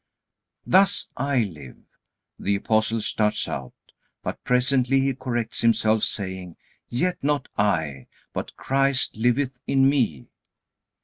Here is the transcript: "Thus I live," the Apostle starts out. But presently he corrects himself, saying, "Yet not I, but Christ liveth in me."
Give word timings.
"Thus 0.65 1.09
I 1.15 1.43
live," 1.43 1.77
the 2.39 2.55
Apostle 2.55 3.01
starts 3.01 3.47
out. 3.47 3.75
But 4.23 4.43
presently 4.43 5.01
he 5.01 5.13
corrects 5.13 5.61
himself, 5.61 6.01
saying, 6.05 6.57
"Yet 6.89 7.23
not 7.23 7.49
I, 7.55 8.07
but 8.33 8.55
Christ 8.55 9.15
liveth 9.15 9.59
in 9.67 9.87
me." 9.87 10.25